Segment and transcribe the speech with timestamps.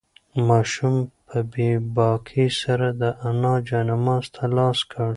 [0.47, 0.95] ماشوم
[1.27, 5.07] په بې باکۍ سره د انا جاینماز ته لاس کړ.